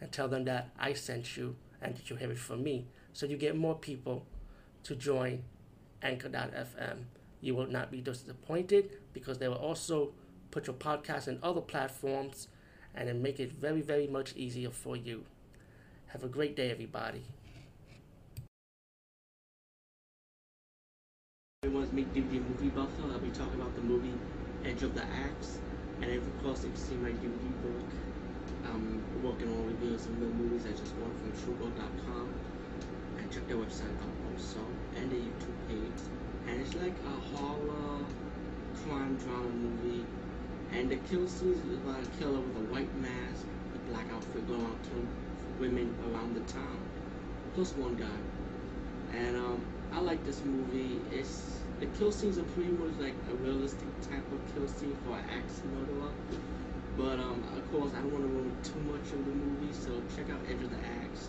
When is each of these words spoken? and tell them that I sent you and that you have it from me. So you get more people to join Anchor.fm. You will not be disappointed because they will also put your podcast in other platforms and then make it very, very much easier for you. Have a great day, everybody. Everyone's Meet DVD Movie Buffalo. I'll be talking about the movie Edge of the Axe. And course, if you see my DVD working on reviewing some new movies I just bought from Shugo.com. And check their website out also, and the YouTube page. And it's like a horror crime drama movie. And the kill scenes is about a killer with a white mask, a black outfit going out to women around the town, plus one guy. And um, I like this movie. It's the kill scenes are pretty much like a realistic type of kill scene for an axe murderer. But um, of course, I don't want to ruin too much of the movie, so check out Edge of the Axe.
and 0.00 0.10
tell 0.12 0.28
them 0.28 0.44
that 0.44 0.70
I 0.78 0.92
sent 0.92 1.36
you 1.36 1.56
and 1.80 1.96
that 1.96 2.10
you 2.10 2.16
have 2.16 2.30
it 2.30 2.38
from 2.38 2.62
me. 2.62 2.86
So 3.12 3.26
you 3.26 3.36
get 3.36 3.56
more 3.56 3.74
people 3.74 4.26
to 4.84 4.94
join 4.94 5.44
Anchor.fm. 6.02 7.04
You 7.40 7.54
will 7.54 7.66
not 7.66 7.90
be 7.90 8.00
disappointed 8.00 8.90
because 9.12 9.38
they 9.38 9.48
will 9.48 9.56
also 9.56 10.12
put 10.50 10.66
your 10.66 10.76
podcast 10.76 11.28
in 11.28 11.38
other 11.42 11.60
platforms 11.60 12.48
and 12.94 13.08
then 13.08 13.22
make 13.22 13.40
it 13.40 13.52
very, 13.52 13.80
very 13.80 14.06
much 14.06 14.34
easier 14.36 14.70
for 14.70 14.96
you. 14.96 15.24
Have 16.08 16.22
a 16.22 16.28
great 16.28 16.54
day, 16.54 16.70
everybody. 16.70 17.22
Everyone's 21.64 21.92
Meet 21.92 22.14
DVD 22.14 22.48
Movie 22.48 22.68
Buffalo. 22.68 23.12
I'll 23.12 23.18
be 23.18 23.30
talking 23.30 23.60
about 23.60 23.74
the 23.74 23.82
movie 23.82 24.12
Edge 24.64 24.82
of 24.82 24.94
the 24.94 25.02
Axe. 25.02 25.58
And 26.00 26.20
course, 26.42 26.64
if 26.64 26.70
you 26.70 26.76
see 26.76 26.94
my 26.96 27.08
DVD 27.08 27.83
working 29.24 29.48
on 29.48 29.66
reviewing 29.66 29.98
some 29.98 30.20
new 30.20 30.28
movies 30.28 30.66
I 30.68 30.72
just 30.76 30.92
bought 31.00 31.16
from 31.16 31.32
Shugo.com. 31.32 32.28
And 33.18 33.32
check 33.32 33.48
their 33.48 33.56
website 33.56 33.96
out 34.04 34.12
also, 34.30 34.60
and 34.96 35.10
the 35.10 35.16
YouTube 35.16 35.58
page. 35.66 36.00
And 36.46 36.60
it's 36.60 36.74
like 36.74 36.92
a 36.92 37.36
horror 37.36 38.04
crime 38.84 39.16
drama 39.16 39.48
movie. 39.48 40.04
And 40.72 40.90
the 40.90 40.96
kill 41.08 41.26
scenes 41.26 41.56
is 41.64 41.78
about 41.78 42.02
a 42.02 42.06
killer 42.18 42.40
with 42.40 42.56
a 42.56 42.66
white 42.72 42.94
mask, 43.00 43.46
a 43.74 43.90
black 43.90 44.04
outfit 44.12 44.46
going 44.46 44.60
out 44.60 44.82
to 44.84 45.08
women 45.58 45.94
around 46.10 46.34
the 46.34 46.52
town, 46.52 46.78
plus 47.54 47.72
one 47.76 47.94
guy. 47.94 48.20
And 49.16 49.36
um, 49.36 49.64
I 49.92 50.00
like 50.00 50.22
this 50.26 50.44
movie. 50.44 51.00
It's 51.12 51.60
the 51.80 51.86
kill 51.98 52.12
scenes 52.12 52.36
are 52.36 52.48
pretty 52.54 52.72
much 52.72 52.92
like 53.00 53.14
a 53.30 53.34
realistic 53.36 53.88
type 54.02 54.26
of 54.32 54.54
kill 54.54 54.68
scene 54.68 54.96
for 55.06 55.16
an 55.16 55.24
axe 55.30 55.62
murderer. 55.72 56.12
But 56.96 57.18
um, 57.18 57.42
of 57.56 57.72
course, 57.72 57.90
I 57.92 58.00
don't 58.02 58.12
want 58.12 58.22
to 58.22 58.28
ruin 58.28 58.56
too 58.62 58.78
much 58.86 59.10
of 59.12 59.24
the 59.24 59.32
movie, 59.32 59.72
so 59.72 59.90
check 60.14 60.30
out 60.30 60.38
Edge 60.48 60.62
of 60.62 60.70
the 60.70 60.76
Axe. 61.02 61.28